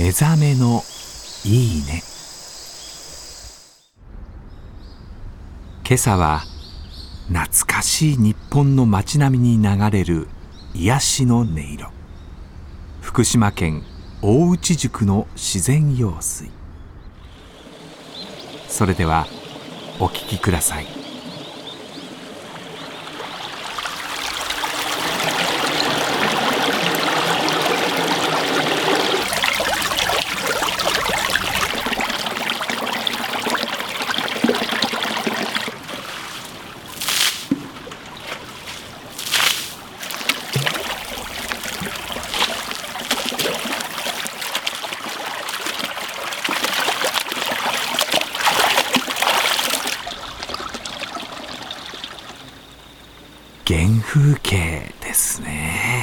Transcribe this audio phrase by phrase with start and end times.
[0.00, 0.84] 目覚めの
[1.44, 2.04] いいね。
[5.84, 6.42] 今朝は
[7.26, 10.28] 懐かしい日本の街並みに流れる
[10.72, 11.90] 癒しの音色。
[13.00, 13.82] 福島県
[14.22, 16.48] 大内宿の自然用水。
[18.68, 19.26] それでは
[19.98, 20.97] お聞きください。
[53.68, 55.97] 原風景ですね。